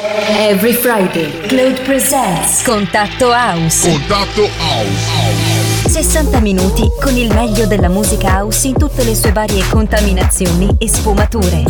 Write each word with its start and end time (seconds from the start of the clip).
Every 0.00 0.74
Friday, 0.74 1.28
Claude 1.48 1.80
presents 1.84 2.62
Contatto 2.62 3.32
House. 3.32 3.88
Contatto 3.88 4.48
House. 4.58 5.88
60 5.88 6.38
minuti 6.38 6.88
con 7.00 7.16
il 7.16 7.34
meglio 7.34 7.66
della 7.66 7.88
musica 7.88 8.28
house 8.28 8.68
in 8.68 8.78
tutte 8.78 9.02
le 9.02 9.16
sue 9.16 9.32
varie 9.32 9.66
contaminazioni 9.68 10.68
e 10.78 10.88
sfumature. 10.88 11.64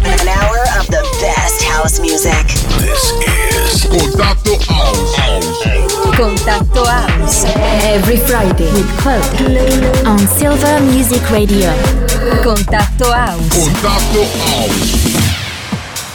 An 0.00 0.26
hour 0.26 0.62
of 0.78 0.86
the 0.86 1.02
best 1.20 1.62
house 1.68 2.00
music. 2.00 2.46
This 2.78 3.12
is 3.26 3.86
Contatto 3.88 4.58
House. 4.68 6.16
Contatto 6.16 6.84
House. 6.84 7.44
Every 7.84 8.16
Friday 8.16 8.72
with 8.72 8.88
Claude 9.02 10.06
on 10.06 10.18
Silver 10.38 10.80
Music 10.80 11.28
Radio. 11.28 11.70
Contatto 12.42 13.12
House. 13.12 13.50
Contatto 13.50 14.26
House. 14.46 15.41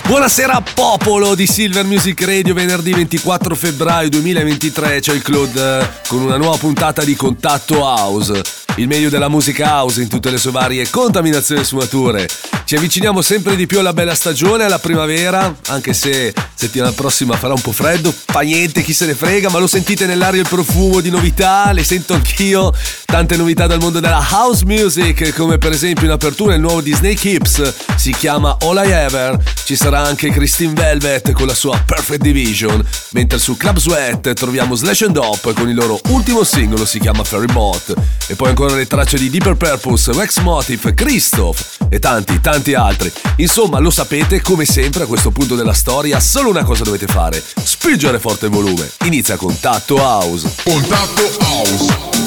Buonasera 0.08 0.64
popolo 0.74 1.36
di 1.36 1.46
Silver 1.46 1.84
Music 1.84 2.24
Radio, 2.24 2.54
venerdì 2.54 2.94
24 2.94 3.54
febbraio 3.56 4.08
2023 4.08 5.02
c'è 5.02 5.14
il 5.14 5.22
Claude 5.22 5.80
eh, 5.82 5.90
con 6.08 6.22
una 6.22 6.38
nuova 6.38 6.56
puntata 6.56 7.04
di 7.04 7.14
Contatto 7.14 7.84
House, 7.84 8.42
il 8.76 8.88
meglio 8.88 9.10
della 9.10 9.28
musica 9.28 9.66
house 9.66 10.02
in 10.02 10.08
tutte 10.08 10.30
le 10.30 10.38
sue 10.38 10.52
varie 10.52 10.90
contaminazioni 10.90 11.60
e 11.60 11.66
sfumature. 11.66 12.30
Ci 12.64 12.76
avviciniamo 12.78 13.22
sempre 13.22 13.58
di 13.58 13.66
più 13.66 13.80
alla 13.80 13.92
bella 13.92 14.16
stagione, 14.16 14.64
alla 14.64 14.80
primavera, 14.80 15.54
anche 15.68 15.94
se 15.94 16.34
settimana 16.54 16.94
prossima 16.94 17.36
farà 17.36 17.54
un 17.54 17.62
po' 17.62 17.74
freddo, 17.74 18.14
fa 18.14 18.42
niente, 18.42 18.84
chi 18.84 18.94
se 18.94 19.08
ne 19.08 19.14
frega, 19.14 19.50
ma 19.50 19.60
lo 19.60 19.68
sentite 19.68 20.06
nell'aria 20.06 20.40
il 20.40 20.48
profumo 20.48 21.02
di 21.02 21.10
novità, 21.10 21.72
le 21.74 21.84
sento 21.84 22.14
anch'io, 22.14 22.74
tante 23.10 23.38
novità 23.38 23.68
dal 23.68 23.80
mondo 23.80 24.02
della 24.02 24.26
house 24.32 24.66
music, 24.66 25.34
come 25.34 25.58
per 25.58 25.72
esempio 25.72 26.06
in 26.06 26.12
apertura 26.12 26.54
il 26.54 26.60
nuovo 26.60 26.82
Disney 26.82 27.18
Hips, 27.20 27.74
si 27.96 28.12
chiama 28.12 28.58
All 28.60 28.76
I 28.86 28.92
Ever, 28.92 29.42
ci 29.64 29.78
sarà 29.78 30.02
anche 30.02 30.30
Christine 30.30 30.74
Velvet 30.74 31.32
con 31.32 31.48
la 31.48 31.56
sua 31.56 31.82
Perfect 31.86 32.22
Division, 32.22 32.86
mentre 33.12 33.40
su 33.40 33.56
Club 33.56 33.78
Sweat 33.78 34.34
troviamo 34.34 34.76
Slash 34.76 35.04
and 35.04 35.16
Up 35.16 35.54
con 35.54 35.70
il 35.70 35.76
loro 35.76 36.00
ultimo 36.10 36.44
singolo, 36.44 36.86
si 36.86 37.00
chiama 37.00 37.24
Ferry 37.24 37.52
Bot, 37.52 37.94
e 38.28 38.36
poi 38.36 38.50
ancora 38.50 38.76
le 38.76 38.86
tracce 38.86 39.18
di 39.18 39.30
Deeper 39.30 39.56
Purpose, 39.56 40.12
Wax 40.12 40.40
Motive, 40.40 40.94
Christoph 40.94 41.78
e 41.90 42.00
tanti, 42.00 42.42
tanti 42.42 42.74
altri. 42.74 43.12
Insomma, 43.38 43.80
lo 43.80 43.90
sapete, 43.90 44.42
come 44.42 44.66
sempre 44.66 45.04
a 45.04 45.08
questo 45.08 45.32
punto 45.32 45.56
della 45.56 45.74
storia, 45.74 46.20
solo 46.20 46.50
una 46.50 46.66
cosa 46.66 46.84
dovete 46.84 47.08
fare, 47.08 47.42
spingere 47.64 48.20
forte 48.20 48.48
il 48.48 48.52
volume. 48.52 48.92
Inizia 49.06 49.38
Contatto 49.38 49.96
House. 49.96 50.52
Contatto 50.64 51.38
House. 51.40 52.27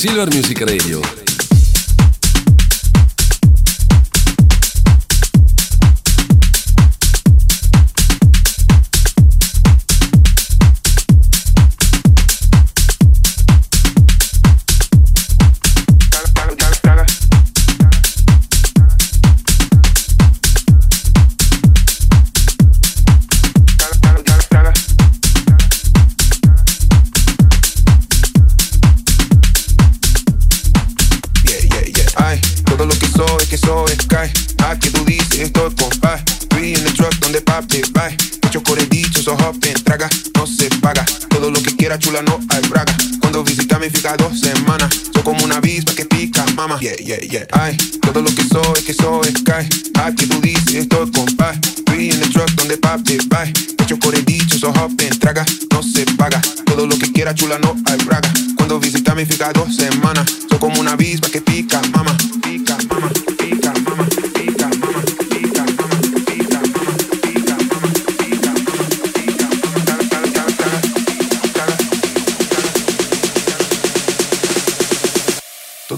Silver 0.00 0.30
Music 0.30 0.62
Radio. 0.62 1.19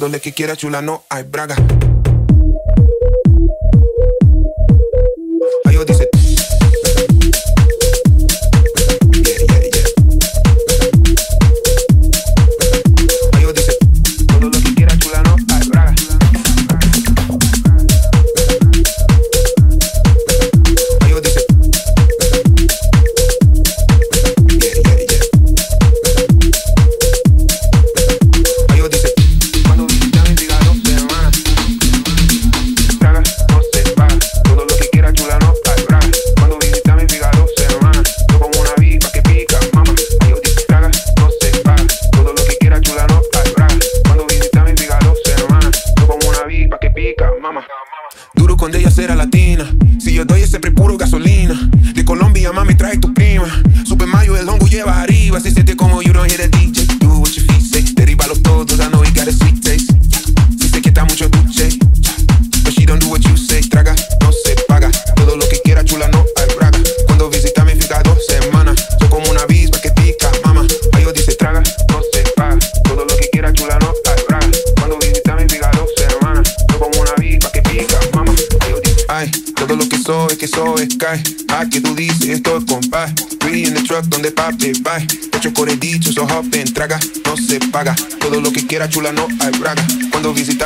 Donde 0.02 0.20
que 0.20 0.32
quiera 0.32 0.56
chula 0.56 0.82
no 0.82 1.04
hay 1.10 1.22
braga. 1.22 1.54
Ay, 5.64 5.78
dice 5.86 6.11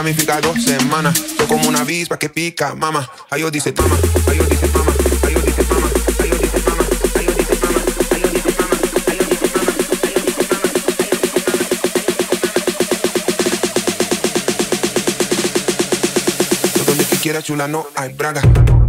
ramifica 0.07 0.41
dos 0.41 0.63
semanas. 0.63 1.21
Soy 1.37 1.49
como 1.49 1.69
una 1.69 1.81
avispa 1.81 2.17
que 2.17 2.29
pica, 2.29 2.77
mama. 2.77 3.11
Ay, 3.29 3.41
yo 3.41 3.51
dice 3.51 3.73
mama, 3.73 3.97
ay, 4.29 4.37
yo 4.37 4.45
dice 4.45 4.69
mama, 4.69 4.93
ay, 5.25 5.35
yo 5.35 5.41
dice 5.43 5.63
mama. 5.65 5.89
Quiera 17.21 17.43
chula, 17.43 17.67
no 17.67 17.89
hay 17.97 18.13
braga. 18.13 18.86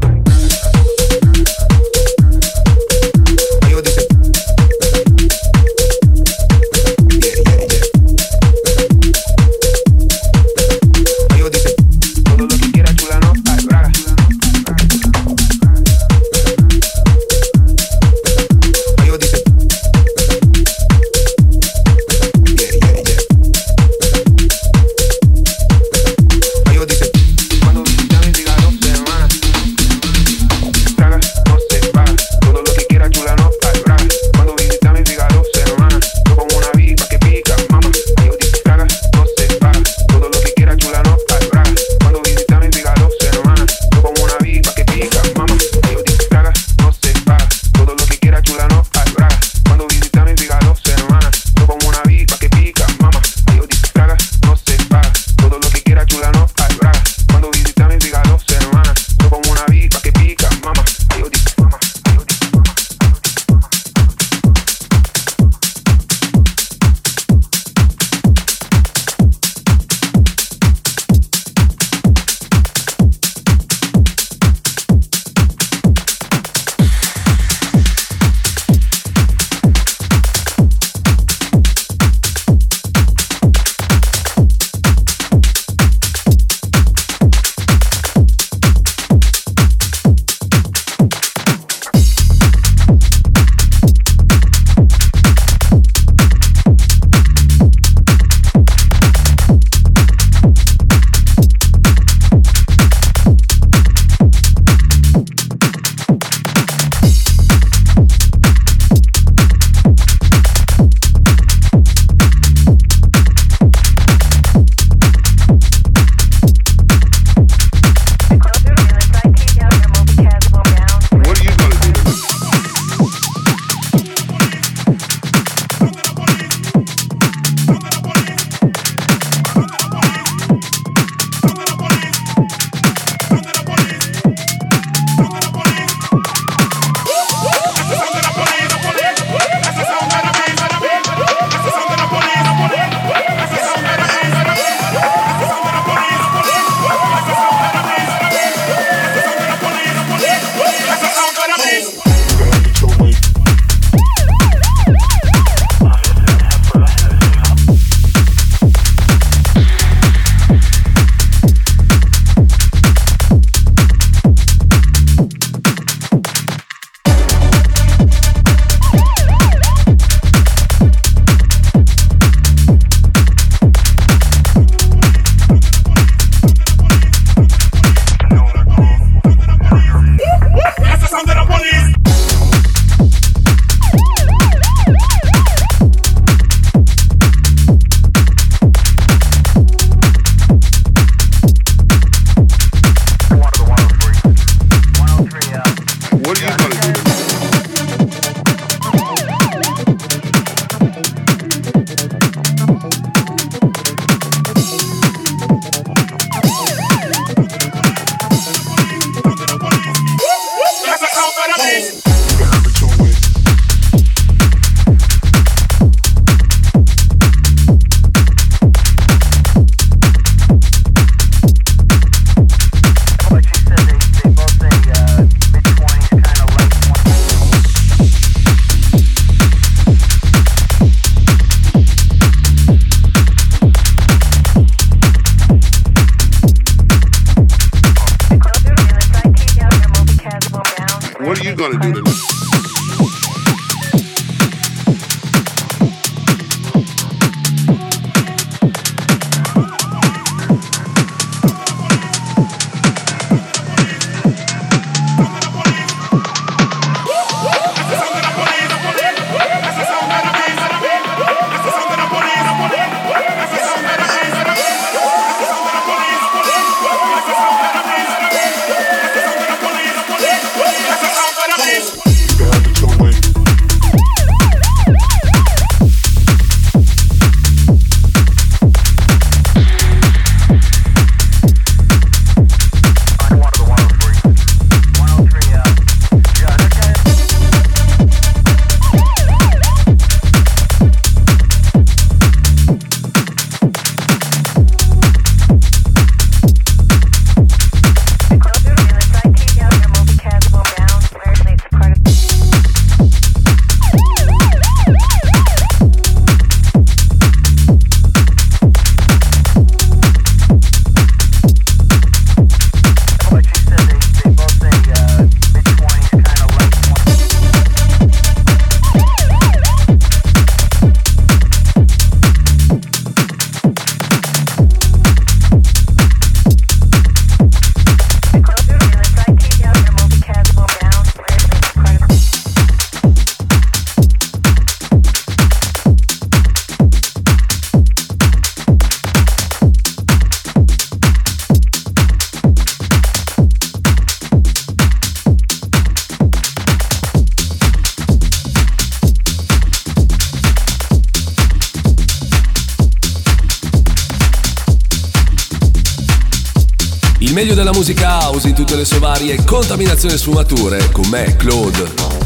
Musica 357.88 358.20
house 358.20 358.50
in 358.50 358.54
tutte 358.54 358.76
le 358.76 358.84
sue 358.84 359.00
varie 359.00 359.42
contaminazioni 359.46 360.16
e 360.16 360.18
sfumature, 360.18 360.92
con 360.92 361.08
me, 361.08 361.38
Claude. 361.38 362.17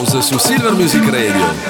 House 0.00 0.22
su 0.22 0.38
Silver 0.38 0.72
Music 0.72 1.04
Radio. 1.10 1.69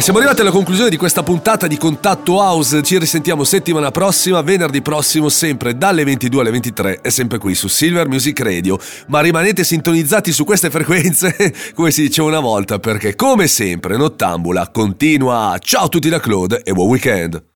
E 0.00 0.02
siamo 0.02 0.18
arrivati 0.18 0.40
alla 0.40 0.50
conclusione 0.50 0.88
di 0.88 0.96
questa 0.96 1.22
puntata 1.22 1.66
di 1.66 1.76
Contatto 1.76 2.36
House. 2.36 2.82
Ci 2.82 2.98
risentiamo 2.98 3.44
settimana 3.44 3.90
prossima, 3.90 4.40
venerdì 4.40 4.80
prossimo, 4.80 5.28
sempre 5.28 5.76
dalle 5.76 6.04
22 6.04 6.40
alle 6.40 6.50
23 6.52 7.00
e 7.02 7.10
sempre 7.10 7.36
qui 7.36 7.54
su 7.54 7.68
Silver 7.68 8.08
Music 8.08 8.40
Radio. 8.40 8.78
Ma 9.08 9.20
rimanete 9.20 9.62
sintonizzati 9.62 10.32
su 10.32 10.44
queste 10.44 10.70
frequenze, 10.70 11.52
come 11.76 11.90
si 11.90 12.00
diceva 12.00 12.28
una 12.28 12.40
volta, 12.40 12.78
perché 12.78 13.14
come 13.14 13.46
sempre 13.46 13.98
Nottambula 13.98 14.70
continua. 14.72 15.58
Ciao 15.58 15.84
a 15.84 15.88
tutti 15.88 16.08
da 16.08 16.18
Claude 16.18 16.62
e 16.62 16.72
buon 16.72 16.88
weekend. 16.88 17.42